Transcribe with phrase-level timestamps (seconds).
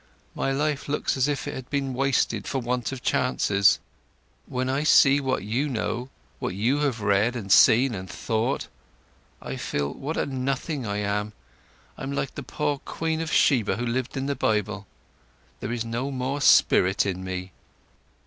[0.33, 3.77] My life looks as if it had been wasted for want of chances!
[4.47, 8.67] When I see what you know, what you have read, and seen, and thought,
[9.43, 11.33] I feel what a nothing I am!
[11.99, 14.87] I'm like the poor Queen of Sheba who lived in the Bible.
[15.59, 17.51] There is no more spirit in me."